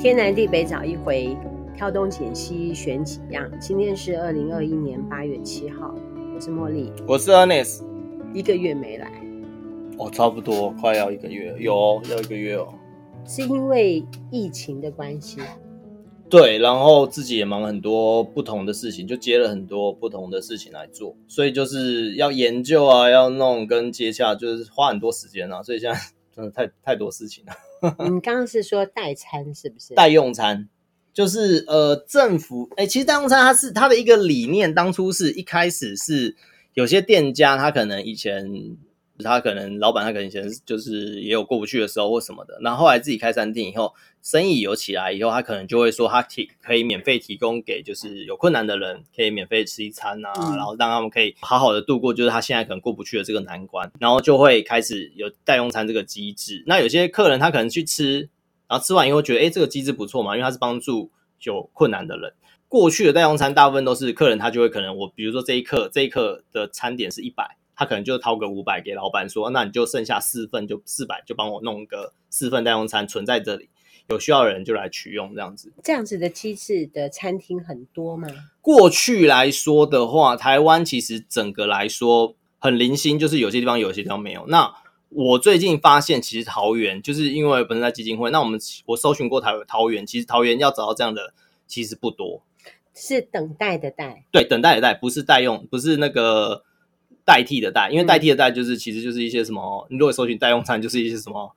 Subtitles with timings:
[0.00, 1.36] 天南地北找一回，
[1.76, 3.46] 挑东拣西选几样。
[3.60, 5.94] 今天是二零二一年八月七号，
[6.34, 7.82] 我是茉莉，我是 Ernest，
[8.32, 9.12] 一个月没来，
[9.98, 12.72] 哦，差不多快要一个月，有、哦、要一个月哦，
[13.26, 15.38] 是因为疫情的关系。
[16.30, 26.00] 对，然后自己也忙很多不同的事情，就接了很多不同的事情来做，所以就是要研究啊，要弄跟接洽，就是花很多时间啊，所以现在
[26.34, 27.52] 真的太太多事情了。
[27.82, 29.94] 你刚刚是说代餐是不是？
[29.94, 30.68] 代用餐
[31.12, 36.36] 就是呃，政府哎，其实代用餐它是它的一个理念，当初是一开始是
[36.74, 38.76] 有些店家他可能以前。
[39.20, 56.62] 他可能老板，他可能以前就是也有过不去的时候或什么的，然后后来自己开餐厅以后，生意有起来以后，他可能就会说他提可以免费提供给就是有困难的人，可以免费吃一餐啊，然后让他们可以好好的度过就是他现在可能过不去的这个难关，然后就会开始有代用餐这个机制。
[56.66, 58.28] 那有些客人他可能去吃，
[58.68, 61.10] 然后吃完以后觉得，哎，这个机制不错嘛，因为他是帮助
[61.42, 62.32] 有困难的人。
[62.68, 67.56] 过去的代用餐大部分都是客人他就会可能我比如说这一刻这一刻的餐点是一百。
[67.80, 73.70] 他可能就掏个五百给老板说，那你就剩下四份，就四百，就帮我弄个四份代用餐存在这里，
[74.10, 75.72] 有需要的人就来取用这样子。
[75.82, 78.28] 这样子的机制的餐厅很多吗？
[78.60, 84.44] 过去来说的话，台湾其实整个来说很零星，就是有些地方有，有些地方没有。
[84.48, 84.74] 那
[85.08, 91.32] 我最近发现，其实桃园就是因为本身在基金会，那我们我搜寻过桃桃园，其实桃园要找到这样的
[91.66, 92.42] 其实不多，
[92.92, 96.64] 是等待的待，对，等待的待，不是代用，不是那个。
[97.24, 101.54] 代替的代，因为代替的代就是、嗯、其实就是一些什么，你如果搜寻代用餐，就是一些什么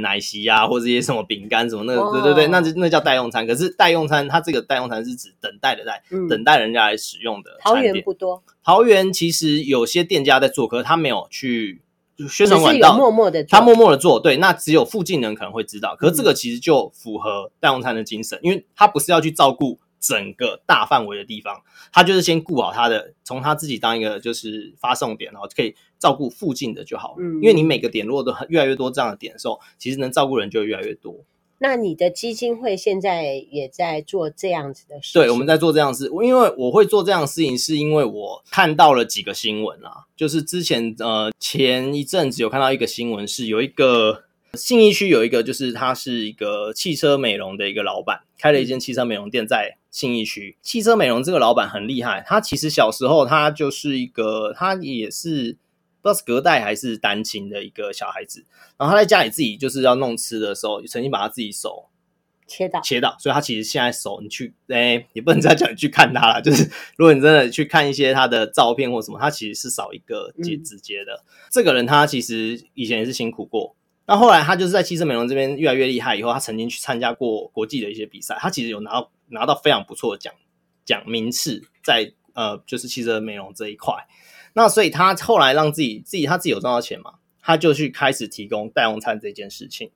[0.00, 3.46] 奶昔啊，或者一些什么饼干什么那个，哦、对对对，那就那叫代用餐。
[3.46, 7.56] 可是代用餐，它这个代用餐是指等待的待，嗯、等待人家来使用的。
[7.60, 11.80] 桃园不多，桃园其实有些店家在做，可是他没有去
[12.28, 14.18] 宣传管道，默默的，他默默的做。
[14.18, 15.94] 对，那只有附近人可能会知道。
[15.96, 19.78] 可是这个其实就符合代用餐的精神，嗯、因为他不是要去照顾。
[20.06, 27.14] 整个大范围的地方，他就是先顾好他的，从他自己当一个就是发送点，然后可以照顾附近的就好了。
[27.20, 31.16] 嗯，因为你每个点如果都越来越多这样的点的时候，其实能照顾人就会越来越多。
[31.58, 35.22] 那你的基金会现在也在做这样子的事情？
[35.22, 36.10] 对，我们在做这样的事。
[36.22, 44.24] 因为我会做这样的事情，是因为我看到了几个新闻啊，就是之前呃前一阵子有看到一个新闻，是有一个。
[44.56, 50.56] 信义区有一个，就是他是一个汽车美容的一个老板，开了一间汽车美容店在信义区。
[50.62, 55.56] 汽车美容这个老板很厉害，他其实小时候他就是一个，他也是
[56.02, 58.44] 不知道是隔代还是单亲的一个小孩子。
[58.76, 61.86] 然后他在家里自己就是要弄吃的时候，曾经把他自己手
[62.46, 71.14] 切到切到，所以他其实现在手你去哎，也不能再讲你去看他了，就是如果你真的去看一些他的照片或什么，他其实是少一个接直接的。
[71.14, 73.74] 嗯、这个人他其实以前也是辛苦过。
[74.06, 80.34] 那后来他就是在汽车美容这边越来越厉害，以后他曾经去参加过国际的一些比赛，他其实有拿到拿到非常不错的奖
[80.84, 83.94] 奖名次，在呃就是汽车美容这一块。
[84.52, 89.90] 那所以他后来让自己自己他自己有赚到钱嘛，他就去开始提供代用餐这件事情。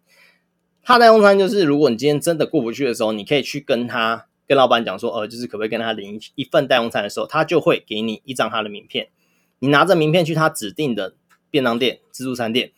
[0.83, 9.11] 他代用餐就是如果你今天真的过不去的时候，你可以去跟他跟老板讲说，呃，就是可不可以跟他领一份代用餐的时候，他就会给你一张他的名片，
[9.59, 11.15] 你拿着名片去他指定的
[11.51, 12.73] 便当店、自助餐店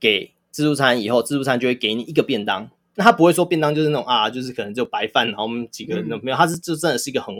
[0.00, 0.32] 给。
[0.54, 2.70] 自助餐以后，自助餐就会给你一个便当。
[2.94, 6.36] 那他不会说便当就是那种啊，就是可能就白饭，然后我们几个人都没有。
[6.36, 7.34] 他是就真的是一个很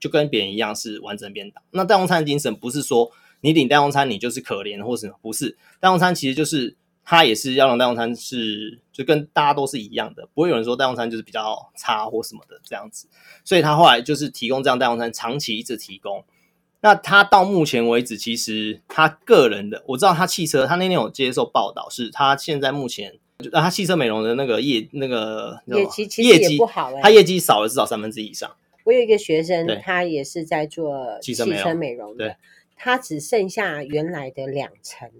[0.00, 1.62] 就跟别人一样是完整便当。
[1.70, 5.56] 那代用餐的精神不是说你领代用餐你就是可怜或什么，不是。
[5.78, 13.06] 代用餐其实就是他也是要让代用餐是就跟大家都是一样的，不会有人说代用餐就是比较差或什么的这样子。
[13.44, 16.24] 所以他后来就是提供这样代用餐，长期一直提供。
[16.80, 23.18] 那他到目前为止，其实他个人的，我知道他汽车，他那天有接受报道，是他现在目前，
[23.52, 28.54] 他汽车美容的那个业那个业绩其实也不好，欸，他业绩少了至少三分之一以上。
[28.84, 31.44] 我有一个学生，他也是在做汽车
[31.74, 32.36] 美容的，对，
[32.76, 35.10] 他只剩下原来的两成。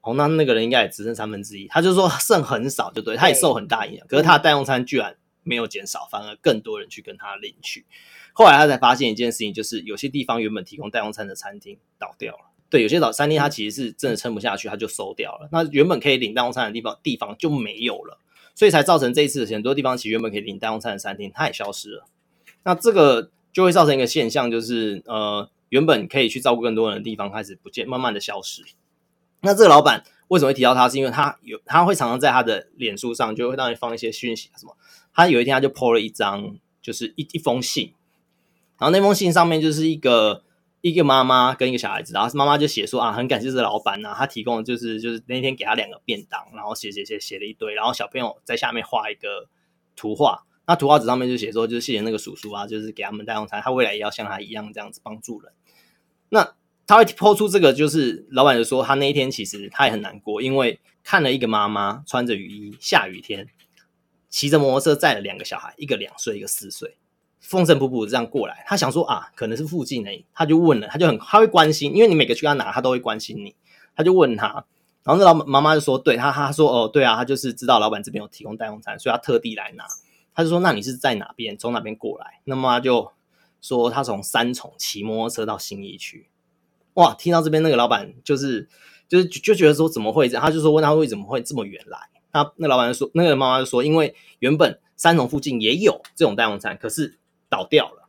[0.00, 7.84] 哦，那那个人应该也只剩三分之一，他就说剩很少，就对，他也受很大影响，可是他的代用餐居然没有减少，反而更多人去跟他领取。
[8.38, 12.52] 后来他才发现一件事情，就是有些地方原本提供代用餐的餐厅倒掉了。
[12.70, 15.48] 对，有些早餐厅它其实是真的撑不下去，它就收掉了。
[15.50, 18.20] 那原本可以领代用餐的地方地方就没有了，
[18.54, 22.06] 所以才造成这一次很多地方其实原本可以领代用餐的餐厅它也消失了。
[22.62, 28.62] 那这个就会造成一个现象，就是呃，原本可以去照顾更多人的地方开始不见，慢慢的消失。
[29.40, 30.88] 那这个老板为什么会提到他？
[30.88, 34.76] 是因为他有他会常常在他的脸书上就会让你放一些讯息什么。
[35.12, 37.92] 他有一天他就 po 了一张，就是一一封信。
[38.78, 40.42] 然后那封信上面就是一个
[40.80, 49.48] 一个妈妈跟一个小孩子，然后妈妈就写说啊，很感谢这个老板呐，他提供的就是就是那天给他两个便当，然后写写写写了一堆，然后小朋友在下面画一个
[49.96, 55.52] 图画，那图画纸上面就写说，就是谢谢那个叔叔啊，就是给他们带用餐，他未来也要像他一样这样子帮助人。
[56.28, 56.54] 那
[56.86, 63.48] 他会抛出这个，就是老板就说他那一天其实他也很难过，因为看了一个妈妈穿着雨衣，下雨天
[64.28, 66.97] 骑着摩托车载了两个小孩，一个两岁，一个四岁，
[67.40, 68.64] 风尘仆仆这样过来。
[68.66, 73.54] 他想说啊，可能是附近的，他就问了，他就很他会关心，因为你每个去他拿，他都会关心你，
[73.94, 74.64] 他就问他。
[75.04, 79.84] 然后那老妈妈就说：“对他，他说哦，对啊，他就是知道老板这边有提供代用餐，所以他特地来拿。
[80.34, 81.56] 他就说：那你是在哪边？
[81.56, 82.40] 从哪边过来？
[82.44, 83.10] 那妈妈就
[83.62, 86.28] 说他从三重骑摩托车到新义区。
[86.94, 88.68] 哇，听到这边那个老板就是
[89.08, 90.44] 就是就觉得说怎么会这样？
[90.44, 91.98] 他就说问他为什么会这么远来？
[92.30, 97.16] 他那老板就说，那个妈妈就说，因为原本三重附近也有这种代用餐，可是
[97.48, 98.08] 倒掉了，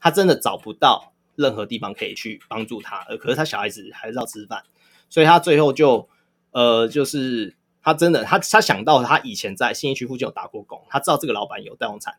[0.00, 4.64] 他真的找不到任何地方可以去帮助他，呃可是他小孩子还是要吃饭。”
[5.10, 6.06] 所以他最后就，
[6.50, 12.14] 呃，就是他真的，他他想到他以前在信义区附近有打过工，他知道这个老板有代用餐，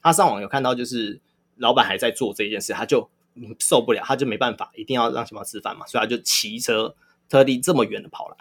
[0.00, 1.20] 他上网有看到就是
[1.56, 3.10] 老板还在做这件事，他就
[3.58, 6.94] 受不了，他就没办法，一定要让小猫吃饭嘛，所以他就骑车
[7.28, 8.36] 特地这么远的跑来。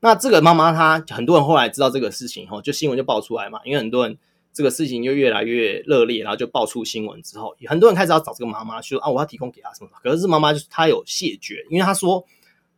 [0.00, 4.18] 那这个妈妈她很多人后来知道这个事情后，就新闻就爆出来嘛，因为很多人
[4.58, 12.26] 这个事情就越来越热烈，然后就爆出新闻之后，很多人开始要找这个妈妈，说啊，我要提供给他什么，可是这妈妈就是她有谢绝，因为她说。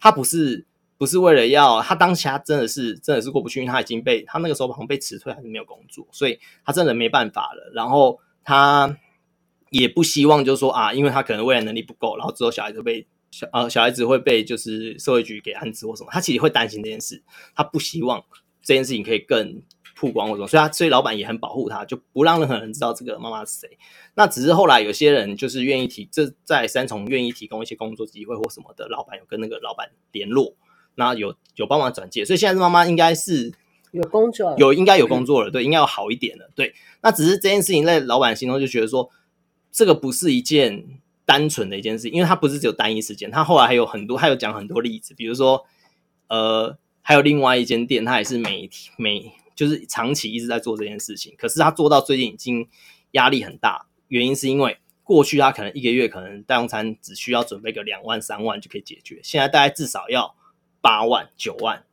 [0.02, 0.64] 她不是
[0.96, 7.70] 不是为了要她当下真的是真的是过不去，因为她已经被她那个时候好像被辞退还是没有工作，所以她真的没办法了。
[7.74, 8.96] 然后她
[9.68, 17.22] 也不希望就是说啊，因为她可能未来能力不够，然后之后小孩子被小呃小孩子会被就是社会局给安置或什么，他其实会担心这件事，
[17.54, 18.24] 他不希望
[18.62, 19.62] 这件事情可以更
[20.00, 23.76] 曝光或什么，所以他所以老板也很保护他，就不让任何人知道这个妈妈是谁。
[24.14, 30.54] 那只是后来有些人就是愿意提，这在三重愿意提供一些工作机会或什么的，老板有跟那个老板联络，
[30.94, 33.52] 那有有帮忙转介，所以现在妈妈应该是
[33.90, 36.74] 有工作，有应该有工作了，对，应该要好一点了，对。
[37.02, 39.10] 那只是这件事情在老板心中就觉得说，
[39.70, 40.82] 这个不是一件
[41.26, 45.66] 单纯的一件事，因为他不是只有单一事件，他后来还有很多，还有讲很多例子，比如说
[46.28, 49.32] 呃，还有另外一间店，他也是每每。
[49.60, 52.66] 就是长期一直在做这件事情，可是他做到最近已经
[53.10, 60.34] 压力很大，原因是因为过去他可能一个月可能代用餐只需要准备个两万三万就可以解决，现在大概至少要
[60.80, 61.84] 八万九万，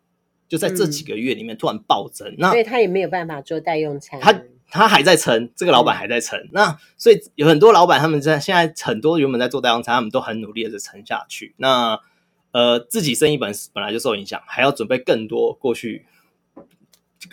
[0.48, 12.00] 就在这几个月里面突然暴增，嗯、那所以他也没有办法做代用餐，他他还在撑，这个老板还在撑，嗯、那所以有很多老板他们在现在很多原本在做代用餐，他们都很努力的撑下去，那
[12.54, 16.06] 呃自己生意本本来就受影响，还要准备更多过去。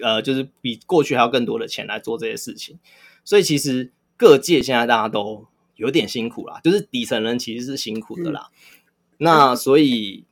[0.03, 2.79] 呃，就是比过去还要更多的钱来做这些事情，
[3.25, 5.47] 所以其实各界现在大家都
[5.77, 8.51] 有点辛苦啦，就是底层人其实是辛苦的啦。
[8.53, 8.57] 嗯、
[9.19, 10.25] 那所以，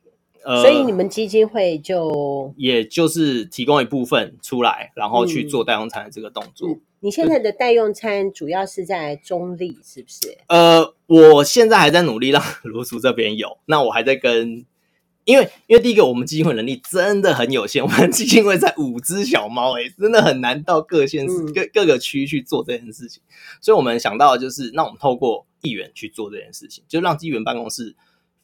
[0.43, 6.69] 呃，所以你们基金会就也就是提供一部分出来，然后去做代用餐的这个动作。
[6.69, 10.37] 嗯、你现在的代用餐主要是在中立，是不是？
[10.47, 14.65] 呃，我现在还在努力让 罗叔这边有，那我还在跟。
[15.25, 23.21] 因为，因为第一个，我们基金会能力真的很有限，我们基金会才五只小猫，诶，真的很难到各县市、各各个区去做这件事情。
[23.61, 27.95] 所以，我们想到的就是，那我们透过议员去做这件事情，就让议员办公室、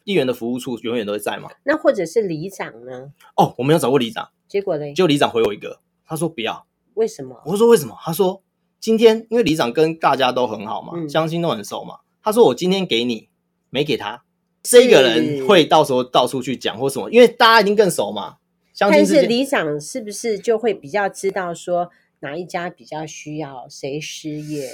[0.06, 1.50] 议员的服务处永远都会在嘛。
[1.64, 3.12] 那或者是里长呢？
[3.36, 4.94] 哦，我没有找过里长，结果呢？
[4.94, 6.66] 就里长回我一个，他说不要。
[6.94, 7.42] 为什么？
[7.46, 7.98] 我说为什么？
[8.02, 8.42] 他说
[8.80, 12.00] 今天因为里长跟大家都很好嘛，相亲都很熟嘛。
[12.24, 13.28] 他说我今天给你，
[13.70, 14.24] 没给他。
[14.62, 18.38] 这个人会到时候到处去讲或什么，因为大家一定更熟嘛。
[18.80, 21.90] 但是里长是不是就会比较知道说
[22.22, 24.70] 哪一家比较需要，谁失业？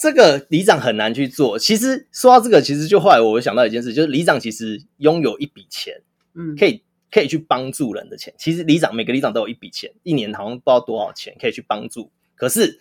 [0.00, 1.58] 这个里长很难去做。
[1.58, 6.02] 其实说到这个，其实就后来我会想到一件事，就是里长其实拥有一笔钱，
[6.34, 8.32] 嗯，可以可以去帮助人的钱。
[8.38, 12.10] 其实里长每个里长都有一笔钱，一年好像不知道多少钱可以去帮助。
[12.36, 12.78] 可是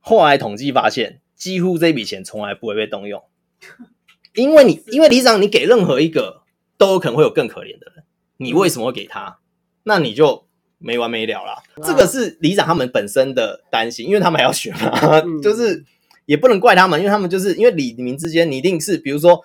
[0.00, 3.22] 后来统计发现，几乎这笔钱从来不会被动用。
[4.36, 6.42] 因为你，因为里长，你给任何一个
[6.78, 8.04] 都有可能会有更可怜的人，
[8.36, 9.38] 你为什么会给他？
[9.82, 10.46] 那你就
[10.78, 11.62] 没完没了啦。
[11.82, 15.82] 这个是里长他们本身的担心，因为他们还要选嘛， 就是
[16.26, 19.40] 也不能怪他们，因为他们就是因为里民之间，你一定是，比如说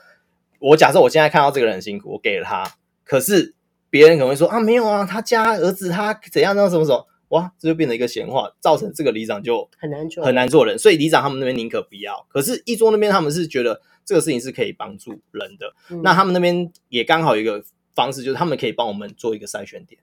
[0.59, 2.69] 我假设我现在看到这个人很辛苦，我给了他，
[3.05, 3.53] 可是
[3.89, 10.77] 别人可能会说啊，没有啊，他家儿子他怎样怎样什么什么，哇，这就变成一个闲话，造成这个里长就很难做，很难做人。
[10.77, 13.81] 所以里长他们那边宁可不要，可是一桌那边他们是觉得。
[14.05, 20.01] 这个事情是可以帮助人的，嗯、那他们那边也刚好有一个方式，就是他们可以帮我们做一个筛选点。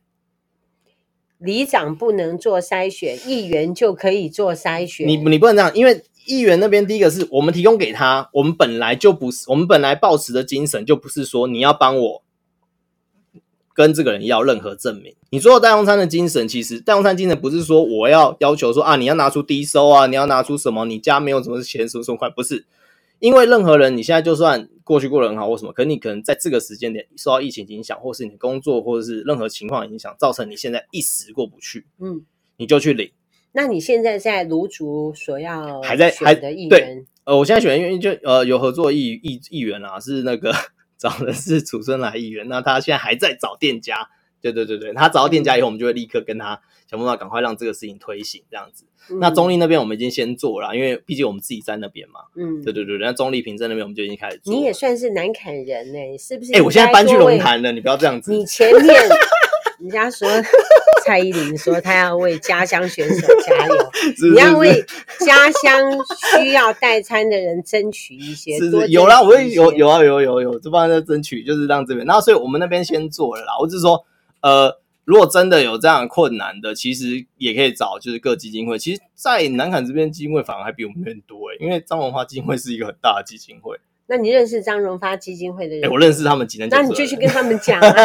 [1.39, 5.07] 里长不能做筛选，议员就可以做筛选。
[5.07, 12.23] 你你不能这样，因为议员那边第一个是我们提供给他，我们本来就不是，我们本来抱持的精神就不是说你要帮我
[13.73, 15.15] 跟这个人要任何证明。
[15.31, 22.65] 你说的大用餐的精神，其实大用餐精神不是说我要要求说啊，你要拿出低收啊，你要拿出什么，你家没有什么钱什么什么款，不是。
[23.21, 32.25] 因为任何人，你现在就算过去过得很好或什么，可是你可能在这个时间点受到疫情影响，或是你工作，或者是任何情况影响，造成你现在一时过不去，嗯，
[32.57, 33.11] 你就去领。
[33.53, 40.53] 那你现在在卢竹所要还在还的议员，对，呃，我现在选的议员就呃有合作议议议员啊，是那个
[40.97, 44.09] 找的是楚生来议员，那他现在还在找店家。
[44.41, 48.85] 对对对对，他找到店家以后，我们就会立刻跟他想办法赶快让这个事情推行，这样子。
[49.11, 52.21] 嗯、那中立那边我们已经先做了，因为毕竟我们自己在那边嘛。
[52.37, 54.55] 嗯，对对对，那中立平镇那边我们就已经开始做。
[54.55, 56.53] 你也算是南坎人呢，是不是？
[56.53, 58.31] 哎，我现在搬去龙潭了，你不要这样子。
[58.31, 58.95] 你前面
[59.81, 60.29] 人家说
[61.07, 64.85] 蔡依林说她要为家乡选手加油， 是是是，你要为
[65.21, 65.81] 家乡
[66.37, 68.59] 需要代餐的人争取一些。
[68.59, 72.07] 是，是有啦，我会有有啊有有有这帮人在争取，就是让这边。
[72.07, 74.05] 然后所以我们那边先做了啦，我是说。
[74.41, 78.79] 呃，如果真的有这样困难的，其实也可以找就是各基金会。
[78.79, 83.79] 其实，在南坎这边基金会反而还比我们更多诶，因为张荣发基金会是一个很大的基金会。
[84.07, 85.91] 那你认识张荣发基金会的人？
[85.91, 86.69] 我认识他们几年。
[86.71, 87.91] 那你就去跟他们讲啊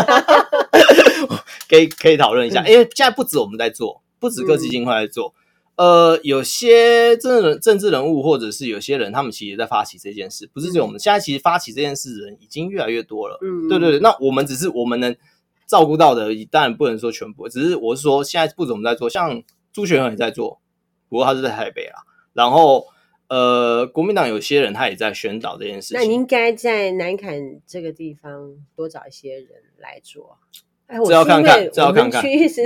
[1.70, 2.66] 可以可以讨论一下。
[2.68, 5.34] 因为现在不止我们在做，不止各基金会在做。
[5.76, 10.98] 嗯、呃，有些政治人政治人物或者是有些人，他们其实在发起这件事，不是只有我们。
[10.98, 13.38] 嗯、现在其实发起这件事的人已经越来越多了。
[13.42, 14.00] 嗯，对对对。
[14.00, 15.16] 那我们只是我们能。
[15.74, 20.62] 照顾到的，当然不能说全部，只是我是说，现在不怎么在做，像朱学恒也在做，
[21.10, 22.04] 不过他是在台北啊。
[22.32, 22.86] 然后，
[23.28, 25.98] 呃，国民党有些人他也在宣导这件事情。
[25.98, 29.48] 那你应该在南坎这个地方多找一些人
[29.80, 30.38] 来做。
[30.86, 32.24] 哎，我要看看，这要看看。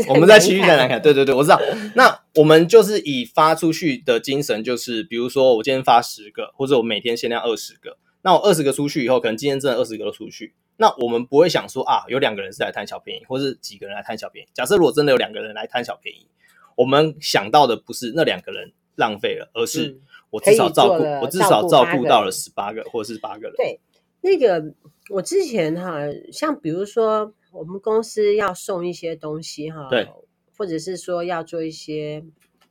[0.10, 1.58] 我们在区域在南坎，对对对，我知道。
[1.96, 7.98] 那我们就是以发出去的精神，就是比如说我今天发十个，或者我每天限量二十个。
[8.24, 10.54] 那我二十个出去以后，可能今天真的二十个都出去。
[10.80, 14.50] 那我们不会想说啊，有两个人是来贪小便宜，或是几个人来贪小便宜。
[14.54, 16.28] 假设如果真的有两个人来贪小便宜，
[16.76, 23.54] 我们想到的不是那两个人浪费了，而是我至少照顾，嗯、我至少照顾到了十八个或是八个人。
[23.58, 23.80] 对，
[24.22, 24.74] 那个
[25.10, 25.98] 我之前哈，
[26.32, 30.08] 像比如说我们公司要送一些东西哈，对，
[30.56, 32.24] 或者是说要做一些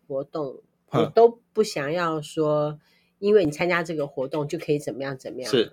[0.07, 2.79] 活动，我都不想要说，
[3.19, 5.51] 因为你参加这个活动就可以怎么样怎么样。
[5.51, 5.73] 是。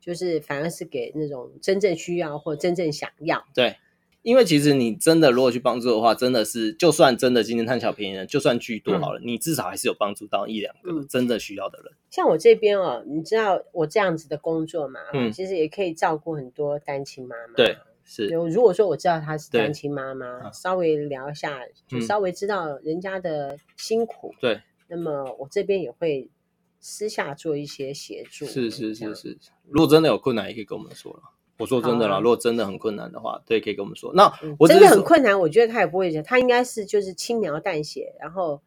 [0.00, 3.44] 就是反而是给那种真正需要或真正想要。
[3.54, 3.76] 对，
[4.22, 11.92] 因为其实你真的如果去帮助的话，真的是就算真的今天贪小便宜人，就算巨多好了，嗯、你至少还是有帮助到一两个真的需要的人。
[12.10, 15.00] 像我这边哦，你知道我这样子的工作嘛？
[15.12, 17.54] 嗯，其实也可以照顾很多单亲妈妈。
[17.54, 18.26] 对，是。
[18.26, 24.34] 如果说我知道她是单亲妈妈，稍微聊一下，就稍微知道人家的辛苦。
[24.40, 26.28] 对、嗯，那么我这边也会。
[26.80, 29.38] 私下做一些协助，是是是是。
[29.68, 31.20] 如果真的有困难，也可以跟我们说了。
[31.58, 34.10] 我说真的啦，如果真的很困难的话，对，可以跟我们说。
[34.14, 38.62] 那我真的很困难，我觉得他也不会讲，他应该是就是轻描淡写，然后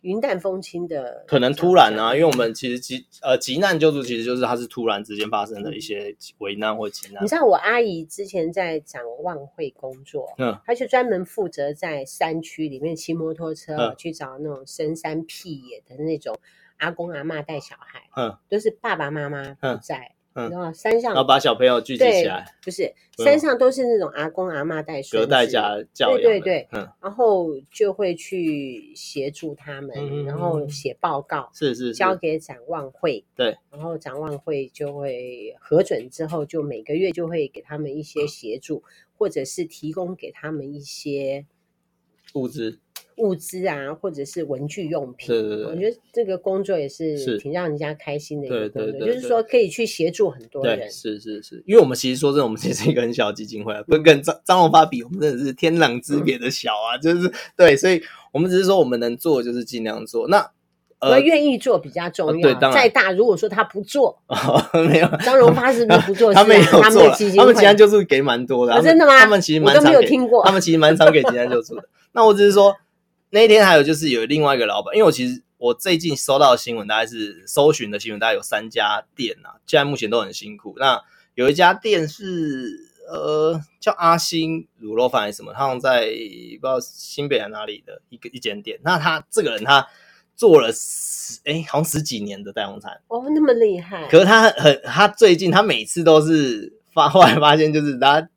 [0.00, 1.24] 云淡风轻的。
[1.28, 7.22] 可能突然啊，因为我们其实急呃急难救助，其实就是他是突然之间发生的一些危难或急难。
[7.22, 16.36] 你知道我阿姨之前在展望会工作，嗯，她就专门负责在山区里面骑摩托车去找那种深山僻野的那种。
[16.84, 38.82] 阿公阿妈带小孩，嗯，都是爸爸妈妈不在，嗯，然后山上，然后把小朋友聚集起来，不是山上都是那种阿公阿妈带孙子，隔代家教养，对对对，嗯，然后就会去协助他们，然后写报告，是是，交给展望会，对，然后展望会就会核准之后，就每个月就会给他们一些协助，
[39.16, 41.46] 或者是提供给他们一些
[42.34, 42.80] 物资。
[43.16, 50.90] 物资啊，或者是文具用品，对对对，我觉得这个工作也是挺让人家开心的一个工作，就是说可以去协助很多人。
[50.90, 58.02] 是是是，因为我们其实说真的，我们其实是一个很小的基金会，不跟张张荣发比，我们真的是天壤之别的小啊，就是对，所以
[58.32, 60.26] 我们只是说我们能做就是尽量做。
[60.28, 60.50] 那
[61.00, 62.42] 呃，愿意做比较重要。
[62.42, 64.18] 对，当然再大，如果说他不做，
[64.88, 66.32] 没有张荣发是不是不做？
[66.34, 68.80] 他没有做，他们基金会就是给蛮多的。
[68.80, 69.18] 真的吗？
[69.20, 70.06] 他们其实蛮常给，
[70.44, 71.84] 他们其实蛮常给急难救助的。
[72.12, 72.74] 那我只是说。
[73.34, 80.76] 那一天还有就是有另外一个老板，因为我其实我最近收到的新闻大概是搜寻的新闻，大概有三家店呐、啊，现在目前都很辛苦。
[80.78, 81.02] 那
[81.34, 88.78] 有一家店是呃叫阿星卤肉饭还是什么，他好像在不知道新北还哪里的一个一间店。
[88.84, 89.84] 那他这个人他
[90.36, 94.06] 做了十哎、欸、好像十几年的代用餐哦，那么厉害。
[94.06, 98.28] 可是他很他最近他每次都是发后来发现就是他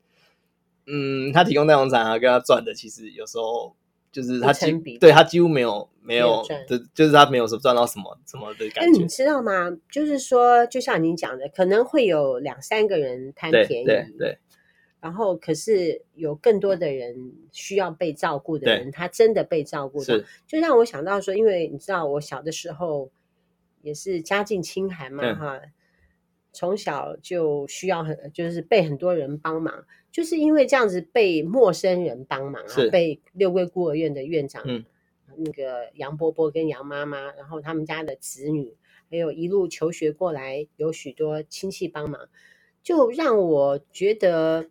[0.88, 3.76] 嗯他提供代用餐啊跟他赚的其实有时候。
[4.20, 8.90] 就是他几对他几乎没有没有，就就是他没有说赚到什么什么的感觉。
[8.90, 9.70] 那你知道吗？
[9.92, 14.38] 就是说，就像你讲的，可能会有两三个人贪便宜，对对，对。
[15.00, 20.16] 然后可是有更多的人需要被照顾的人，他真的被照顾到，
[20.48, 23.10] 就让我想到说，因为你知道我小的时候
[23.80, 25.60] 也是家境清寒嘛，哈。
[26.50, 34.84] 从小就需要很，就是被很多人帮忙，就是因为这样子被陌生人帮忙啊，被六龟孤儿院的院长，嗯，
[35.36, 38.74] 那个杨伯伯跟杨妈妈，然后他们家的子女，
[39.10, 42.28] 还有一路求学过来，有许多亲戚帮忙，
[42.82, 44.68] 就让我觉得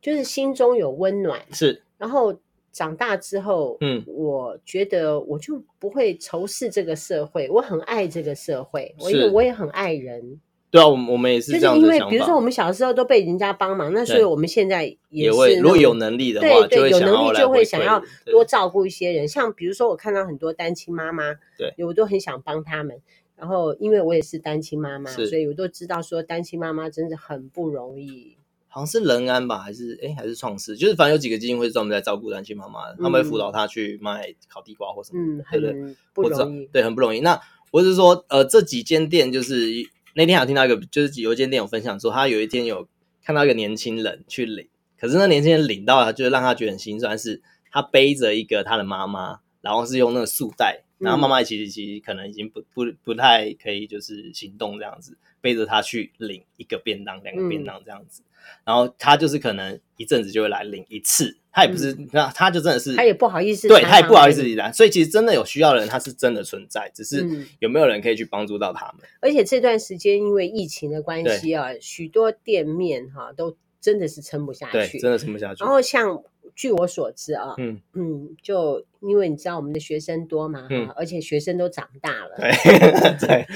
[0.00, 1.40] 就是心中有温暖。
[1.52, 2.40] 是，然后
[2.72, 10.40] 长大之后，嗯，我觉得我就不会仇视这个社会，我很爱这个社会，我也我也很爱人。
[10.70, 11.80] 对啊，我们我们也是这样子。
[11.80, 19.26] 就是因为比如说我们小时候都被人家帮忙，那所以我们现在也是，如果有能力的话，对对，有能力就会想要多照顾一些人。
[19.26, 23.00] 像比如说我看到很多单亲妈妈，对，我都很想帮他们。
[23.36, 28.36] 然后因为我也是单亲妈妈，所以我都知道说单亲妈妈真的很不容易。
[28.68, 37.18] 好像是仁安吧，还是哎，还是创世，就是反正有几个基金会专门在照顾单亲妈妈，他们会辅导她去卖烤地瓜或什么，嗯，很不容易，对，很不容易。
[37.18, 37.40] 那
[37.72, 39.90] 我是说，呃，这几间店就是。
[40.14, 42.88] 那天有听到一个，就是有一间店有分享说，他有一天有
[43.22, 47.40] 看到一个年轻人去领，可是那年轻人领到了，就是让他觉得很心酸，是
[47.70, 58.22] 他背着一个他的妈妈，然后是用那个束带，然后妈妈其实其实可能已经不不不太可以就是行动这样子，背着他去领一个便当，两个便当这样子。
[58.22, 58.26] 嗯
[58.64, 67.26] 然后他就是可能一阵子就会来领一次，他也不是，那、嗯、他就真的是，他也不好意思，对他也不好意思来，所以其实真的有需要的人，他是真的存在，只是
[67.58, 69.06] 有没有人可以去帮助到他们。
[69.20, 75.64] 而且这段时间因为疫情的关系啊，许多店面哈、啊、都真的是撑不下去，真的撑不下去。
[75.64, 76.22] 然后像
[76.54, 83.46] 据我所知啊，嗯嗯，就因为你知道我们的学生多嘛，嗯、而且学生都长大了，对， 对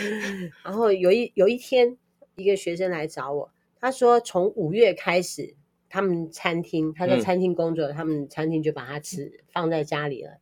[0.65, 1.97] 然后有一有一天，
[2.37, 3.51] 一个学生来找我。
[3.81, 5.55] 他说：“从五月开始，
[5.95, 10.39] 他们餐厅，他在餐厅工作，嗯、他们餐厅就把他辞放在家里了，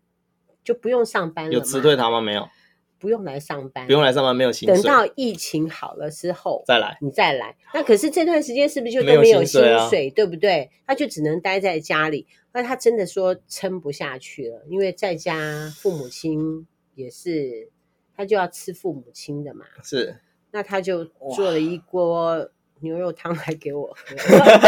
[0.64, 1.52] 就不用上班了。
[1.52, 2.22] 有辞退他吗？
[2.22, 2.48] 没有，
[2.98, 4.74] 不用来上班，不用来上班，没有薪水。
[4.74, 7.54] 等到疫情好了之后再来，你再来。
[7.74, 10.70] 那可是这段时间是不是就都没有薪水，薪水啊、对不对？
[10.86, 12.26] 他就只能待在家里。
[12.54, 17.68] 那他真的说撑不下去了，因为在家父母亲也是，
[18.16, 19.66] 他就要吃父母亲的嘛。
[19.82, 20.16] 是，
[20.50, 21.04] 那他就
[21.36, 22.48] 做了一锅。”
[22.82, 24.14] 牛肉汤来给我喝，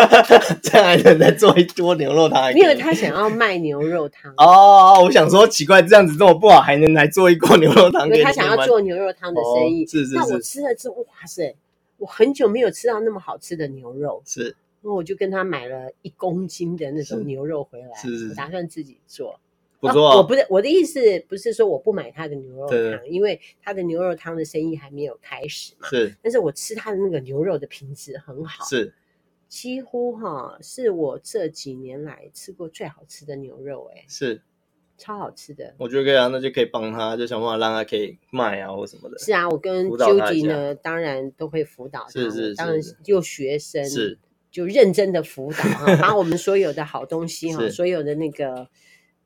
[0.62, 2.54] 这样还能再做一锅牛肉汤？
[2.54, 5.02] 因为他想要卖牛肉汤哦。
[5.02, 8.06] 我想说奇怪，这样子这么不好，还能来做一锅牛肉汤？
[8.06, 9.84] 因为他想要做牛肉汤的生意。
[9.84, 10.14] 哦、是是是。
[10.14, 11.54] 那我吃了之后，哇塞，
[11.98, 14.22] 我很久没有吃到那么好吃的牛肉。
[14.24, 14.56] 是。
[14.80, 19.40] 那我就跟他买了一公斤的那种牛肉回来，是是，是，我打算自己做。
[19.84, 25.86] 不错、啊，我不是我的意思，不是说我不买他的牛肉汤，因为他的牛肉汤的生意还没有开始嘛。
[25.88, 28.94] 是，但是我吃他的那个牛肉的品质很好，是，
[29.46, 34.40] 几乎哈是我这几年来吃过最好吃的牛肉、欸，哎，是，
[34.96, 35.74] 超好吃的。
[35.76, 39.18] 我觉得可以啊，那就可以帮他，就想办法让他可以卖啊或什么的。
[39.18, 44.18] 是啊，我跟 Judy 呢，当然都会辅导他，是是是，当然就学生是
[44.50, 48.70] 就认真的辅导啊， 把我们所有的好东西哈，所有的那个。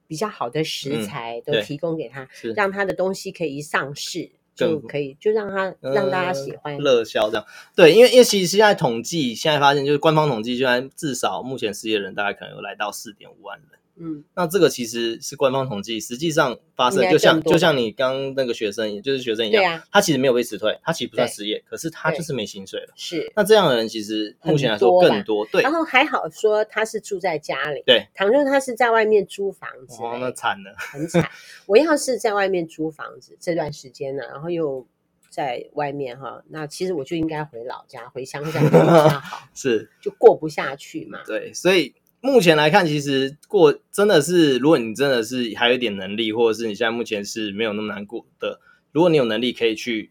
[0.09, 7.47] 比较好的食材都提供给他，嗯、让他的东西可以一上市就可以，就让他、嗯、让大家喜欢热销这样。
[7.77, 13.79] 对，因为因为其实现在统计，现在发现就是官方统计，现在至少目前失业人大概可能有来到四点五万人。
[14.01, 22.93] 嗯，那这个其实是官方统计，实际上发生就像就像你刚那个学生，也就是学生一样，啊、他其实没有被辞退，他其实不算失业，可是他就是没薪水了。
[22.95, 25.45] 是，那这样的人其实目前来说更多。
[25.47, 31.29] 对，然后还好说他是住在家里，对，倘若他是在外面租房子，哦，那惨了，很惨。
[31.67, 34.87] 我要是在外面租房子这段时间呢，然后又
[35.29, 41.21] 在外面哈，那其实我就应该回老家，回乡下比较好， 是，就过不下去嘛。
[41.27, 41.95] 对，所以。
[42.29, 48.61] 目前来看，其实过真的是，如果你真的是还有一点能力，或者是你现在目前是没有那么难过的，
[48.93, 50.11] 如果你有能力，可以去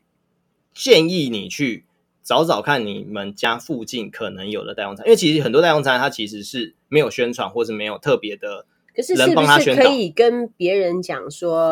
[0.73, 1.85] 建议你去
[2.23, 11.71] 找找看你们家附近可能有的代用餐，因为其实很多代用餐它其实是没有宣传，或是没有特别的，可是是不是可以跟别人讲说，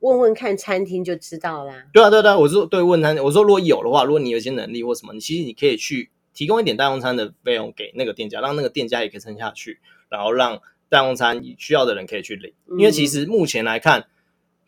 [0.00, 1.86] 问问看餐厅就知道啦？
[1.92, 6.10] 对啊，对啊对啊，我说对问餐厅，我说如果有的话，如果你有一些能力或什么，你其实你可以去。
[6.34, 12.52] 提供一点代用餐的费用给那个店家，让那个店家也可以撑下去，然后让代用餐需要的人可以去领。
[12.78, 14.06] 因为其实目前来看，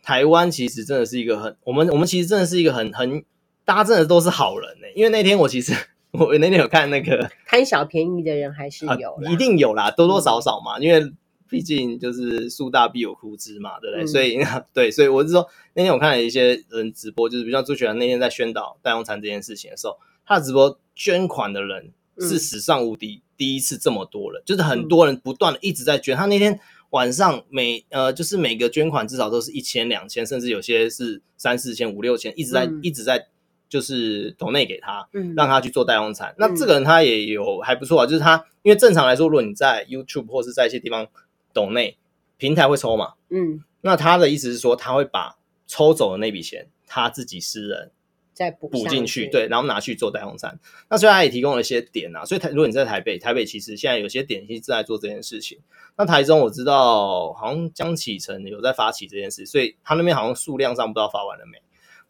[0.03, 3.24] 台湾其实真的是一个很，我们我们其实真的是一个很很，
[3.64, 4.87] 大家真的都是好人呢。
[4.94, 5.72] 因为那天我其实
[6.11, 10.79] 我那天有看那个 贪小便宜的人还是有，啊，一定有啦，多多少少嘛。
[10.79, 11.12] 因为
[11.48, 14.05] 毕竟就是树大必有枯枝嘛，对不对？
[14.05, 14.38] 嗯、所以
[14.74, 19.96] 对，所以我是说那天我看了一些人直播，就是比较朱雪那天在宣导代用餐这件事情的时候。
[20.27, 26.16] 他的直播捐款的人是史上无敌第一次这么多人，就是很多人不断的一直在捐。
[26.16, 33.26] 他那天晚上每呃就是每个捐款至少都是一千两千，甚至有些是三四千五六千，一直在一直在
[33.68, 36.33] 就是抖内给他，嗯，让他去做代用餐。
[36.38, 41.09] 那这个人他也有还不错啊，就是他因为正常来说，如果你在 YouTube 或是在一些地方
[41.52, 41.96] 抖内，
[42.37, 47.90] 平台会抽嘛，嗯，那他的意思是说他会把抽走的那笔钱他自己私人。
[48.35, 50.59] 再补补进去，对，然后拿去做代用餐。
[50.90, 55.59] 那所以他也提供了一些点啊，所以台如果你在台北，台北其实现在有些点其实正在做这件事情。
[55.97, 61.59] 那台中我知道好像江启臣有在发起这件事，所以他那边好像数量上不知道发完了没。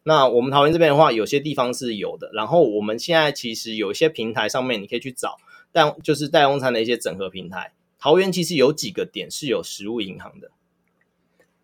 [0.03, 2.29] 那我们桃园这边的话，有些地方是有的。
[2.33, 5.37] 然后我们现在其实有一些平台上面你可以去找，
[5.71, 7.73] 但就是代用餐的一些整合平台。
[7.99, 10.51] 桃园其实有几个点是有食物银行的，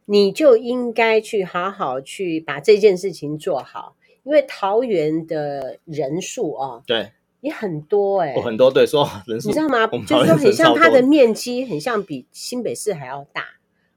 [0.06, 3.96] 你就应该去好好去把这件事情做好。
[4.24, 9.88] 因为桃园的人数啊，对，也很多哎、欸，很多对，说人数你知道吗？
[10.06, 13.44] 就是说很像它的面积，很像比新北市还要大，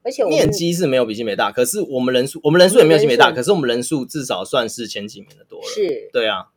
[0.01, 5.67] 而且面积是没有比新北大，可是我们人数，我们人数也没有新北大，可是我们人数至少算是前几名的多了。
[5.67, 6.47] 是，对啊，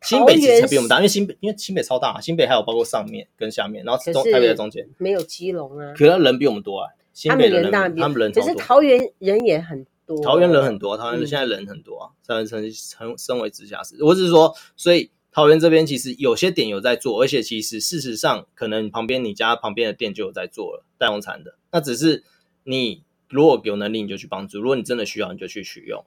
[0.00, 9.84] 新北其实比我们大，因为新北因为新北超大，新北还有包括上面跟下面，然后中台北在中间，没有基隆啊，可是人比我们多啊，新北人大，他们人可是桃园人也很。
[10.22, 12.10] 桃园人很多，桃园人现在人很多啊。
[12.22, 21.56] 三成成身为直辖市，我只是说，所以桃园这边其实有些点有在做，而且其实事实上，可能旁边你家旁边的店就有在做了代用餐的。
[21.72, 22.22] 那只是
[22.62, 26.04] 你如果有能力，你就去帮助；如果你真的需要，你就去取用。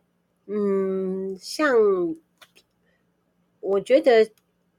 [0.48, 1.76] 嗯，像
[3.60, 4.30] 我觉得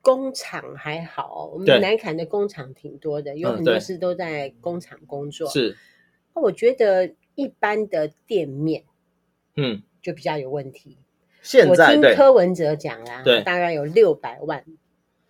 [0.01, 5.49] 工厂还好，我们南坎的工厂挺多的，有很多是都在工厂工作。
[5.51, 5.77] 是，
[6.35, 8.85] 那我觉得一般的店面。
[9.57, 10.99] 嗯，就比较有问题。
[11.43, 14.65] 现在我听柯文哲讲啦，对，大概有六百万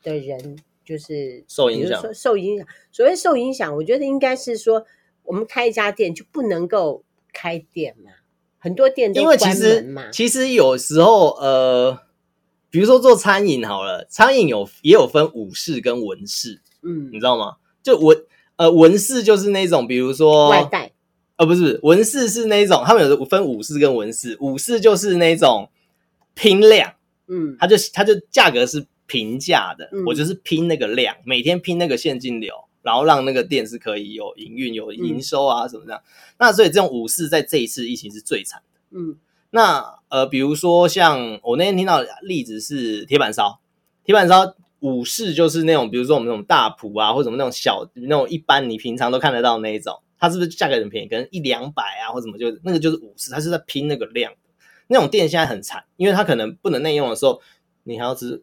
[0.02, 2.66] 的人就是受影响，受影响。
[2.92, 4.86] 所谓受影响，我觉得应该是说，
[5.24, 8.12] 我们开一家店就不能够开店嘛，
[8.58, 10.02] 很多店都关门嘛。
[10.02, 11.98] 因为其实其实有时候，呃，
[12.70, 17.56] 比如说做餐饮好了，餐饮有也有分武士跟文士，嗯，你知道吗？
[17.82, 18.16] 就文
[18.54, 20.92] 呃文士就是那种，比如说外带。
[21.36, 25.68] 呃，不是文士是那种，他们有分武士跟文士，武士就是那种
[26.34, 26.94] 拼量，
[27.26, 35.96] 嗯，他就他就价格是平价的，嗯，我就是拼那个量，每天拼那个现金流，然后让那个店是可以有营运、有营收啊什么的。
[35.96, 36.02] 嗯，
[36.38, 39.16] 那所以这种武士在这一次疫情是最惨的，嗯，
[39.50, 43.58] 那呃，比如说像我那天听到的例子是铁板烧，
[44.04, 49.98] 铁板烧武士就是那种，比如说我们那种大埔啊，或者什么那种小那种一般你平常都看得到那一种。
[50.24, 51.08] 它是不是价格很便宜？
[51.08, 54.32] 可能一两百啊，或者什么，就那个就是五十，它是在拼那个量。
[54.86, 57.40] 那种店现在很惨，因为它可能不能内用的时候，
[57.84, 58.42] 你还要吃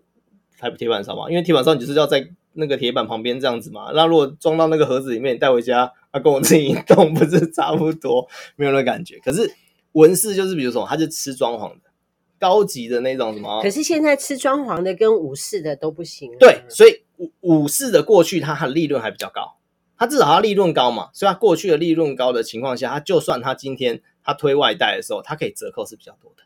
[0.60, 1.30] 台铁板烧嘛？
[1.30, 3.92] 因为铁板烧你就是要在那个铁板旁边这样子嘛。
[3.94, 8.28] 那如果装到那个盒子里面，你带回家，啊，跟我自己动不是差不多？
[8.56, 9.20] 没有那感觉。
[9.20, 9.52] 可是
[9.92, 11.92] 文饰就是比如说，它就吃装潢的，
[12.40, 13.62] 高级的那种什么。
[13.62, 16.32] 可是现在吃装潢的跟武士的都不行。
[16.40, 19.58] 对，所以武武士的过去，它的利润还比较高。
[20.02, 26.42] 它至少它利润高嘛，所以他过去的利润高的情况下，它就算它今天它推外带的时候，它可以折扣是比较多的，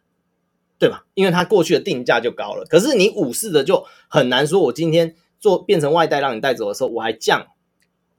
[0.78, 1.06] 对吧？
[1.14, 2.66] 因为它过去的定价就高了。
[2.66, 7.48] 可是你五四的就很难说，我今天做变成外带让你带走的时候，我还降，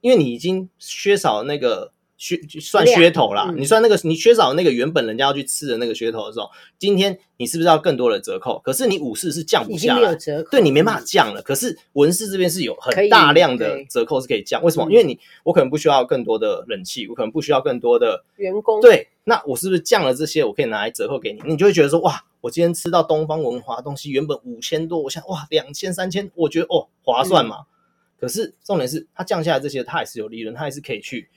[0.01, 1.91] 因为你已经缺少那个。
[2.19, 6.49] 噱算噱头啦，嗯、你算那个你缺少那个原本人家要去吃的那个噱头的时候，
[6.79, 8.59] 今天你是不是要更多的折扣？
[8.63, 10.15] 可是你武士是降不下来，
[10.49, 11.41] 对你没办法降了。
[11.43, 14.89] 可是文士这边是有很大量的折扣是可以降，为什么？
[14.89, 21.41] 因为你我可能不需要更多的冷气，我可能不需要更多的员工，对，那我是不是降了这些，我可以拿来折扣给你？
[21.45, 27.57] 你就会觉得说，哇，我今天吃到东方文华东西原本五千多，我想哇两千三千，我觉得哦划算嘛。
[27.59, 27.65] 嗯、
[28.19, 31.29] 可是重点是它降下来这些，它还是有利润，它还是可以去。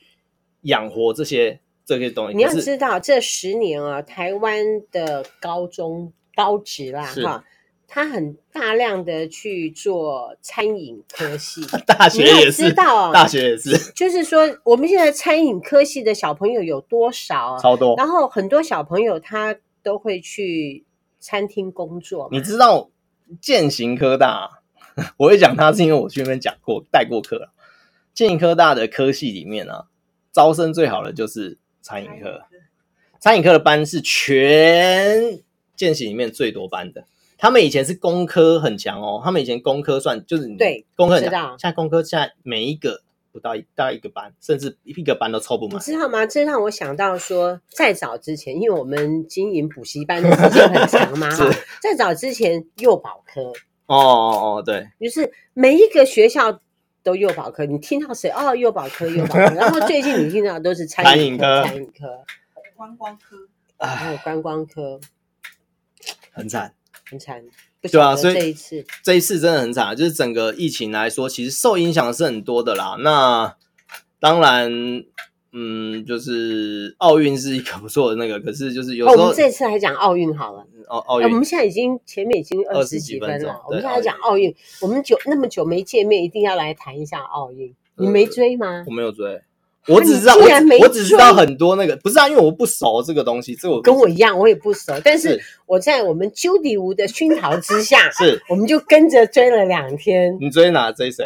[0.62, 7.44] 养活这些这些东西，你要知道，这十年啊，台湾的高中高职啦，哈，
[7.88, 17.54] 他很大量的去做餐饮科系， 大学也是，知道，大学也是，就是说，我们现在餐饮科系的小朋友有多少？
[17.54, 17.96] 啊超多。
[17.96, 20.84] 然后很多小朋友他都会去
[21.18, 22.28] 餐厅工作。
[22.30, 22.90] 你知道
[23.40, 24.62] 健行科大，
[25.16, 27.52] 我会讲他是因为我去那边讲过带过课了。
[28.14, 29.86] 健行科大的科系里面啊。
[30.32, 32.42] 招生最好的就是餐饮科，
[33.18, 35.40] 餐饮科的班是全
[35.74, 37.04] 见习里面最多班的。
[37.36, 41.58] 他们以前是工科很强哦，他们以前工科算就是对工科很强。
[41.58, 43.00] 现在工科现在每一个
[43.32, 45.76] 不到一到一个班，甚至一个班都凑不满。
[45.76, 46.26] 你知道吗？
[46.26, 53.40] 这让我想到说，在早之前，因为我们经营补习班的时间很长嘛， 哈是，在早之前幼保科
[53.86, 56.60] 哦哦哦，对，就是每一个学校。
[57.02, 58.54] 都幼保科，你听到谁哦？
[58.54, 59.40] 幼保科，幼保科。
[59.54, 62.24] 然后最近你听到都是餐饮科，餐饮科，
[62.76, 65.00] 观光科，还有观光科，
[66.32, 66.74] 很惨，
[67.08, 67.42] 很惨。
[67.82, 72.96] 对啊，所以这一次这一次真的很惨，就是整个疫情来说，其实受影响的是很多的啦。
[73.00, 73.56] 那
[74.18, 74.70] 当然，
[75.52, 80.64] 嗯，就是奥运是一个不错的那个，可是就是有时候、哦、我们这次还讲奥运好了。
[80.88, 84.54] 奥奥运、呃，我们现在已经前面已经二十几分了，我们现在讲奥运。
[84.80, 87.74] 我们久那么久没见面，一定要来谈一下奥运。
[87.96, 88.84] 你没追吗？
[88.86, 89.40] 我没有追。
[89.88, 90.42] 我只知道，我
[90.80, 94.92] 我只知道很多那个，不是啊，因为我不熟这个东西，这我跟我一样，我也不熟。
[95.02, 100.36] 但是我在我们啾迪吴的熏陶之下，是我们就跟着追了两天。
[100.40, 100.92] 你追哪？
[100.92, 101.24] 追谁？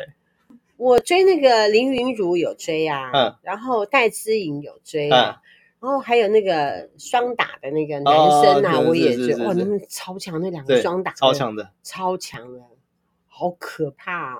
[0.76, 5.40] 我追那个林云如有追啊，嗯，然后戴之颖有追啊，
[5.80, 9.34] 然后还有那个双打的那个男生啊，我也追。
[9.36, 12.60] 哇，他们超强，那两个双打超强的，超强的，
[13.28, 14.36] 好可怕啊！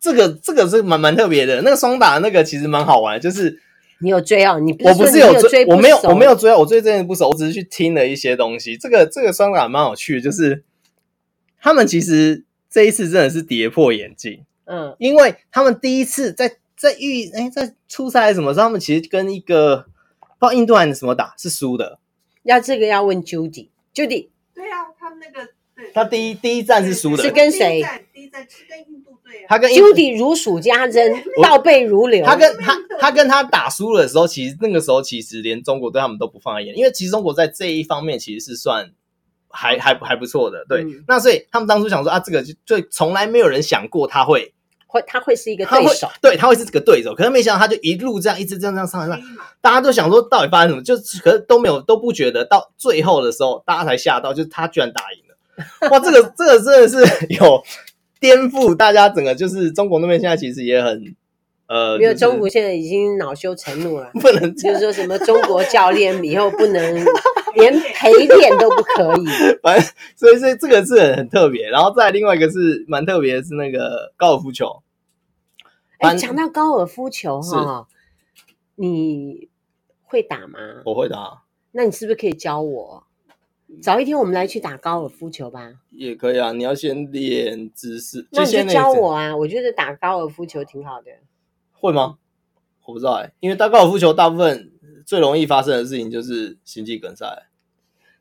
[0.00, 3.58] 这个这个是蛮蛮特别的，那个双打那个其实蛮好玩，就是
[4.00, 8.76] 你有追哦，你不我不是有追，我没有我没有追啊，我追真的不熟，我只是去听了一些东西。
[8.76, 10.62] 这个这个双打蛮有趣的，就是
[11.60, 19.86] 他们其实这一次真的是跌破眼镜，嗯，因为他们第一次在在预哎在初赛什么时候，他们其实跟一个
[20.38, 21.98] 不知道印度还是什么打是输的，
[22.42, 27.82] 要这个要问 Judy，Judy，对啊，他们那个对，他第一第一站是输的，是跟谁？
[28.12, 29.12] 第一站是跟印度。
[29.48, 32.24] 他跟 Judy 如数家珍，倒背如流。
[32.24, 38.92] 他跟他他跟他打输的时候，其实那个时候其实连中国对他们都不放在眼里，因为其实中国在这一方面其实是算
[39.54, 40.66] 还还还不错的。
[40.68, 44.52] 对，嗯、那所以他们当初想说啊，这个就就从来没有人想过他会
[44.86, 47.14] 会他会是一个对手，对他会是这个对手。
[47.14, 49.20] 可是没想到他就一路这样一直这样这样上来上，
[49.60, 50.82] 大家都想说到底发生什么？
[50.82, 55.90] 就可是都没有都不觉得，到最后的时候大家才吓到，就是他居然打赢了。
[55.90, 57.62] 哇，这个这个真的是有。
[58.20, 61.14] 颠覆大家整个就是中国那边现在其实也很
[61.66, 67.04] 呃，没有中国现在已经恼羞成怒了，不能就是说什么中国教练以后不能
[67.54, 69.26] 连陪练都不可以，
[69.62, 71.68] 反正所以这这个是很很特别。
[71.68, 74.82] 然后再另外一个是蛮特别的是那个高尔夫球。
[75.98, 77.86] 哎，讲到高尔夫球哈，
[78.76, 79.48] 你
[80.02, 80.58] 会打吗？
[80.84, 81.42] 我会打。
[81.72, 83.04] 那你是不是可以教我？
[83.82, 86.52] 早一天我们来去打高尔夫球吧，也可以啊。
[86.52, 89.34] 你要先练姿势，那你就教我啊。
[89.36, 91.10] 我觉得打高尔夫球挺好的。
[91.72, 92.18] 会吗？
[92.84, 94.70] 我不知道哎、欸，因为打高尔夫球大部分
[95.04, 97.26] 最容易发生的事情就是心肌梗塞。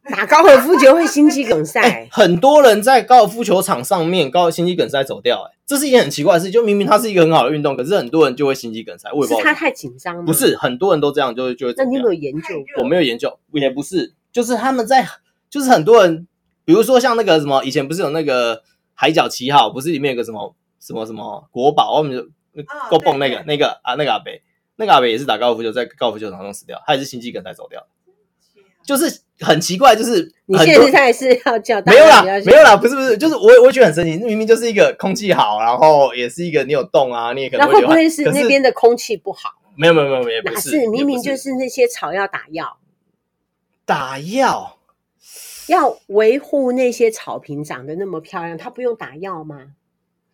[0.10, 2.10] 打高尔夫球会心肌梗塞、欸？
[2.12, 6.52] 很多人在高尔夫球场上面高心肌梗塞走掉、欸，哎，这是一件很奇怪的事。
[6.52, 9.10] 就明明它是一个很好的运动，可是很多人就会心肌梗塞。
[9.14, 10.24] 我也不知道是他太紧张吗？
[10.26, 11.74] 不是，很多人都这样，就会就会。
[11.78, 12.56] 那你有没有研究？
[12.82, 15.08] 我没有研究，也不是，就是他们在。
[15.50, 16.28] 就是很多人，
[16.66, 18.64] 比如说像那个什么，以前不是有那个
[18.96, 22.24] 海角七号，不是里面有个什么什么什么国宝，我们就
[22.90, 24.42] 够蹦那个、哦、那个啊那个阿北，
[24.76, 27.86] 那个阿北也是打高尔夫球，在高尔夫球场上死掉，他也是心肌梗塞走掉。
[28.86, 39.52] 就是很奇怪，就是你现在是要叫大没有啦，没有啦，不是不是，就是我我觉得很神奇，明明就是一个空气好，然后也是一个你有动啊，你也可能会，会不会是那边的空气不好？
[39.76, 42.78] 没有没有没有没有，哪是明明就是那些草要打药，
[43.86, 44.78] 打药。
[45.68, 49.68] 要维护那些草坪长得那么漂亮，它不用打药吗？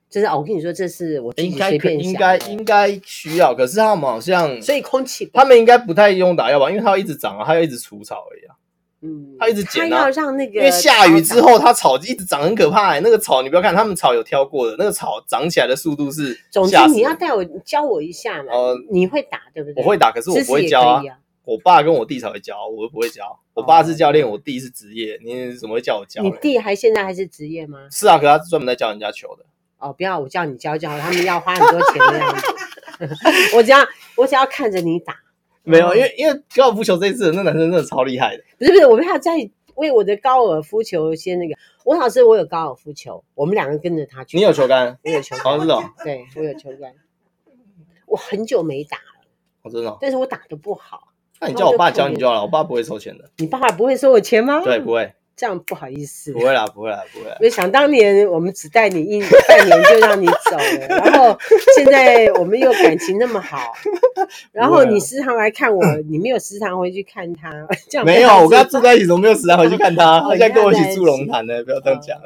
[0.10, 6.69] 就是我跟你说，这是我应该应该应该需要，可是他们好像所以空气他们应该不太用打药吧？
[6.69, 8.56] 因为它要一直长啊，它要一直除草而已啊。
[9.02, 13.00] 嗯，它一直剪啊，它要让那个因为下雨之后，它草一直长很可怕、欸。
[13.02, 16.38] 那个草你不要看，他们草有挑过的，那个草长起来的速度是。
[16.50, 18.52] 总之你要带我教我一下嘛。
[18.52, 19.84] 呃，你会打对不对？
[19.84, 21.04] 我会打，可是我不会教啊。
[21.45, 23.39] 我爸跟我弟才会教，我都不会教。
[23.54, 26.22] 我爸是教练，我弟是职业，你怎么会叫我教？
[26.22, 27.88] 你弟还现在还是职业吗？
[27.91, 29.45] 是啊，可是他专门在教人家球的。
[29.80, 32.48] 哦，不要我叫你教教，他们要花很多钱的样子。
[33.56, 33.80] 我只要
[34.15, 35.15] 我只要看着你打。
[35.63, 38.44] 没有，因为因为高尔夫球这一次那男生真的超厉害的。
[38.58, 39.32] 不是不是，我们要在
[39.76, 41.56] 为我的高尔夫球先那个。
[41.86, 44.38] 我老师，我有高尔夫球，我们两个跟着他去。
[44.38, 44.98] 你有球杆？
[45.04, 45.54] 我有球杆。
[45.54, 45.84] 哦，是哦。
[46.04, 46.94] 对，我有球杆。
[48.06, 49.28] 我很久没打了。
[49.62, 49.98] 我知道。
[50.02, 51.10] 但是我打的不好。
[51.39, 53.30] 那你叫我爸教你就好了，我爸不会收钱的。
[53.38, 54.62] 你爸爸不会收我钱吗？
[54.63, 55.13] 对，不会。
[55.39, 56.34] 这样不好意思。
[56.34, 57.38] 不会啦，不会啦，不会啦。
[57.39, 61.39] 因为想当年我们只带你一半年就让你走了，然后
[61.78, 63.71] 现在我们又感情那么好，
[64.52, 67.49] 然后你时常来看我，你没有时常回去看他，
[67.88, 70.19] 这样没有，我跟他住在一起，怎么没有时常回去看他？
[70.19, 72.19] 他现在跟我一起住龙潭呢，不要这样讲。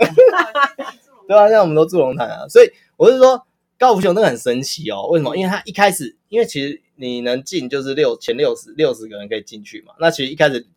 [1.28, 3.45] 对啊，现在我们都住龙潭啊，所以我是说
[3.78, 5.08] 高尔夫球那个很神奇哦。
[5.12, 5.38] 为什么？
[5.38, 6.82] 因为他一开始，因为其实。
[6.95, 9.93] 你能进就是六前六十六十个人可以进去嘛？
[9.99, 10.67] 那其实一开始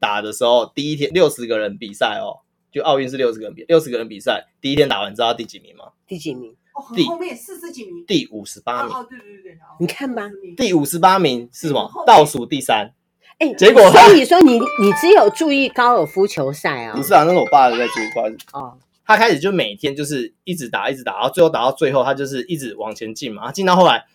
[0.00, 5.86] 打的时候，第一天六十个人比赛哦，就奥运是六十个人比六十个人比赛，第一天打完知道第几名吗？
[6.06, 6.54] 第几名？
[6.94, 8.94] 第后面四十几名，第五十八名。
[8.94, 11.90] 哦，对对对，你看吧，第五十八名是什么？
[12.06, 12.94] 倒数第三。
[13.38, 16.96] 哎，结果所以说你你只有注意高尔夫球赛啊？
[16.96, 18.38] 不是啊，那是我爸在注意，不好意思。
[18.52, 23.46] 哦，他开始就每天就是一直打，一直打，然后最后打到最后，他就是一直往前进嘛。
[23.46, 24.06] 他进到后来，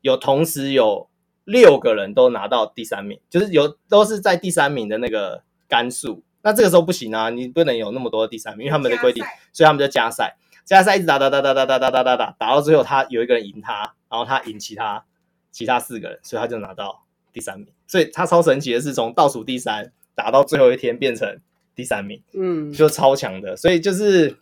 [0.00, 1.08] 有同时有
[1.48, 6.22] 六个人都拿到第三名，就是有都是在第三名的那个杆数。
[6.42, 15.02] 那这个时候不行啊，你不能有那么多的第三名，因为他们的规定，所以他们就加赛，加赛一直打打打打打打打打打打，打到最后他有一个人赢他，然后他赢其他
[15.50, 17.66] 其他四个人，所以他就拿到第三名。
[17.86, 21.40] 所以他超神奇的是，从倒数第三打到最后一天变成
[21.74, 23.56] 第三名，嗯，就超强的。
[23.56, 24.36] 所以就是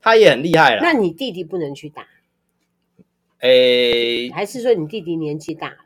[0.00, 0.82] 他也很厉害了。
[0.82, 2.04] 那你弟弟不能去打？
[3.38, 5.76] 诶、欸，还是说你弟弟年纪大了？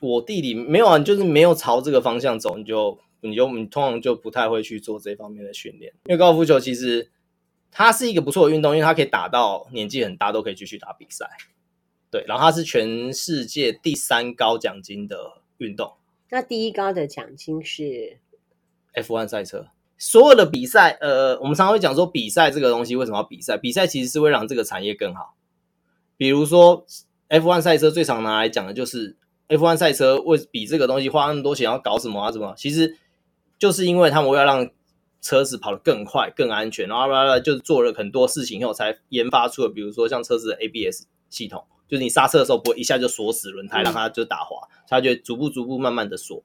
[0.00, 5.92] 我弟弟没有啊，就是没有朝这个方向走，你就你就你通常就不太会去做这方面的训练。
[6.06, 7.10] 因为高尔夫球其实
[7.70, 11.28] 它是一个不错的运动，因为它可以打到年纪很大都可以继续打比赛。
[12.10, 15.38] 对，然后它是全世界第三高奖金的。
[15.58, 15.94] 运动，
[16.30, 18.18] 那第一高的奖金是
[18.94, 19.66] F1 赛车。
[19.98, 23.56] 所有的比赛，呃，我们常常会讲说，比赛这个东西为什么要比赛？
[23.56, 25.34] 比赛其实是会让这个产业更好。
[26.16, 26.86] 比如说
[27.28, 29.16] F1 赛车最常拿来讲的就是
[29.48, 32.30] F1 赛车为比这个东西花那么多钱要搞什么啊？
[32.30, 32.54] 什么？
[32.56, 32.96] 其实
[33.58, 34.68] 就是因为他们为了让
[35.20, 41.64] 车子跑得更快、更安全，然后就是做了很多事情以后才研发出了，比如说像车子的 ABS 系统。
[41.88, 46.42] 就是你刹车的时候不会一下就锁死轮胎，让它就打滑，它就逐步逐步慢慢的锁。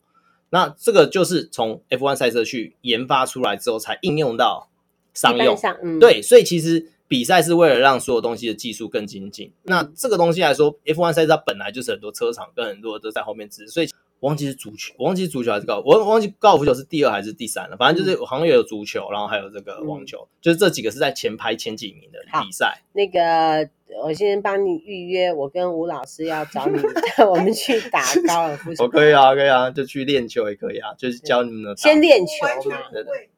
[0.52, 4.70] 那这个就是从 F1 赛车去研发出来之后，才应用到
[5.14, 5.60] 商用。
[5.82, 9.54] 嗯、对，所以其实比赛是为了让所有东西的技术更精进。
[9.62, 13.90] 那这个东西来说，F1 赛车它本来就是很多车厂跟很多都在后面支持，所以。
[14.20, 17.76] 我忘记是足球，我忘记足球还是高，我忘记高尔夫球是第二还是第三了。
[17.76, 22.82] 反正就是好像也有足球，然后还有这个网球，嗯、就是这几个是在前排前几名的比赛。
[22.94, 23.70] 那个，
[24.02, 26.80] 我先帮你预约，我跟吴老师要找你，
[27.30, 28.86] 我们去打高尔夫球。
[28.86, 31.76] 我 可以啊，可以啊，就去练球也可以啊，就是教你们的。
[31.76, 33.30] 先练球嘛，对对。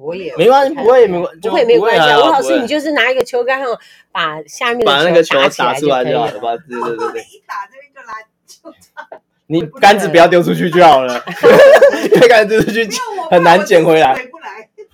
[0.00, 2.00] 我也没关系，不会没关，不会没关系。
[2.22, 3.78] 吴老师，你就是拿一个球杆，然后
[4.10, 6.56] 把下面把那个球打出来就好了吧？
[6.68, 7.20] 对对对对。
[7.22, 11.22] 一 打这边就来就你杆子不要丢出去就好了，
[12.14, 14.14] 因为杆子丢出去很难捡回来。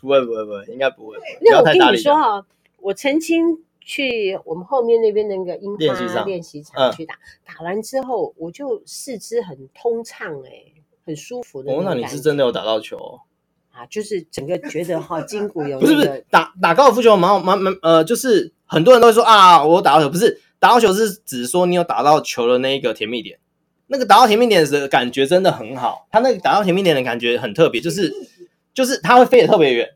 [0.01, 1.16] 不会不会不会，应该不会。
[1.40, 2.45] 那我跟你说哈，
[2.81, 10.51] 我曾经去我们后面那边那个樱花练习场去打，打完之后我就四肢很通畅哎，
[11.05, 11.73] 很舒服的。
[11.73, 13.19] 哦，那你是真的有打到球
[13.77, 13.87] 啊？
[13.91, 23.39] 就是整个觉得哈筋骨有不是不是打打高尔夫球蛮蛮蛮呃，就是很多人都会说啊，我打到球不是打到球是指说你有打到球的那一个甜蜜点。
[23.89, 28.12] 那个打到甜蜜点的感觉真的很好，他那个打到甜蜜点的感觉很特别，就是
[28.75, 29.89] 就是它会飞得特别远，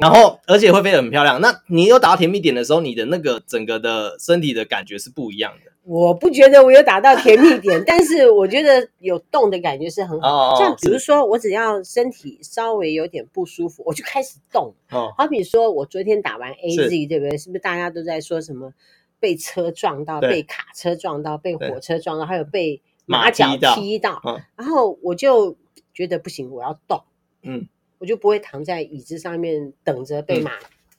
[0.00, 1.40] 然后而且会飞得很漂亮。
[1.40, 5.70] 那你有打到甜蜜点的时候，你的那个整个的身体的感觉是不一样的。
[5.84, 10.56] 我不觉得我有打到甜蜜点， 但是我觉得有动的感觉是很好。
[10.58, 14.74] 像比如说，我只要身体稍微有点不舒服，我就开始动。
[14.90, 17.36] 哦，好比说我昨天打完 AZ，对不对？
[17.38, 18.72] 是不是大家都在说什么
[19.20, 22.82] 被车撞到、被卡车撞到、被火车撞到，还有被。
[23.06, 25.58] 马脚踢到，嗯、然后我就
[25.92, 27.02] 觉得不行，我要动，
[27.42, 27.68] 嗯，
[27.98, 30.52] 我就不会躺在椅子上面等着被马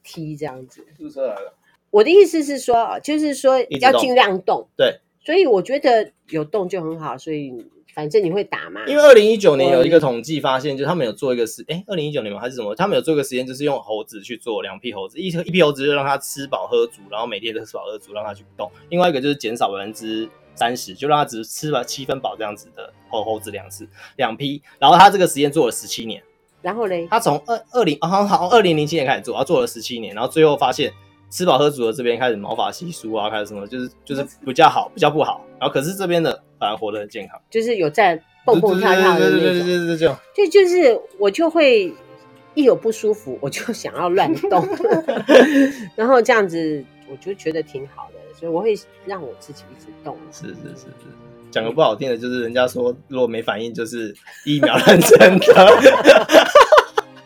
[0.04, 0.86] 踢这样子。
[0.96, 1.58] 宿舍来了。
[1.96, 5.00] 我的意思是说，就是说要尽量动，对。
[5.24, 7.54] 所以我觉得有动就很好，所以
[7.94, 8.82] 反正你会打嘛。
[8.86, 12.42] 因为二零一九年有一个统计发现，就是他们有做一个实，哎，二零一九年吗？
[12.42, 12.76] 还是什么？
[12.76, 18.70] 他们有做一个实验，就是用猴子去做两批猴子，一一批猴子就让它吃饱喝足，然后每天都吃饱喝足，让它去动。
[18.90, 20.30] 另外一个就是减少百分之。
[20.58, 26.24] 三十就让它只吃了七分饱这样子的猴猴子两次两批，然后他这个实验做了十七年，
[26.62, 30.94] 然后嘞，他从二二零好好二零零七年开始做，他做了十七年，然后最后发现
[31.36, 41.94] 吃饱喝足的这边开始毛发稀疏啊，开始什么就是就是比较好比较不好，然后可是这边的反而活得很健康，就是有在蹦蹦跳跳的那种，对对对对对，就就就是我就会
[42.54, 44.66] 一有不舒服我就想要乱动，
[45.98, 46.82] 然后这样子
[47.12, 48.20] 我就觉得挺好的。
[48.40, 48.74] 所以我会
[49.06, 50.18] 让我自己一直动。
[50.32, 50.88] 是是是是，
[51.52, 54.16] 讲个不好听的，就是人家说如果没反应，就是
[54.46, 55.46] 疫苗认真的。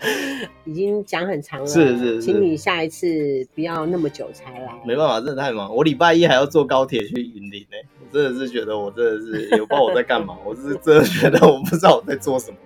[0.66, 4.74] 已经讲很长了，是是是，请你下一次不要那么久才来。
[4.86, 5.76] 没办法，真的太忙。
[5.76, 7.78] 我礼拜一还要坐高铁去云林呢。
[8.02, 10.38] 我真的是觉得我真的是也不知道我在干嘛。
[10.46, 12.58] 我是真的觉得我不知道我在做什么。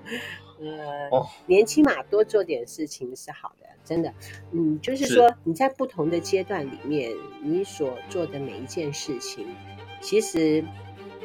[0.59, 3.67] 呃，哦、年轻嘛，多做点事情是好的。
[3.83, 4.13] 真的，
[4.53, 7.11] 嗯，就是说你在不同的阶段里面，
[7.41, 9.45] 你所做的每一件事情，
[9.99, 10.63] 其实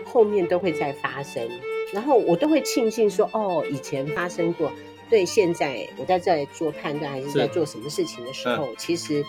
[0.04, 1.48] 后面都会再发生。
[1.92, 4.72] 然后我都会庆幸说，哦，以前发生过，
[5.10, 9.24] 对，现在我在这里做判断还是在做什么事情的时候，嗯、其实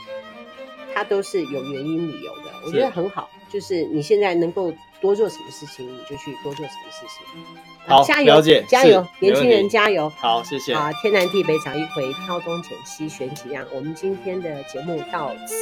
[0.94, 3.30] 它都是有原因理由的，我觉得很好。
[3.52, 4.72] 就是你现在能够
[5.02, 7.44] 多做什么事情，你就去多做什么事情。
[7.88, 10.08] 好，加油，加油，年轻人加油！
[10.10, 10.72] 好，谢谢。
[10.74, 13.66] 啊，天南地北找一回，挑东拣西选几样。
[13.74, 15.56] 我们今天的节目到此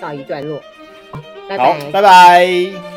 [0.00, 0.62] 告一段落，
[1.48, 2.91] 拜拜，拜拜。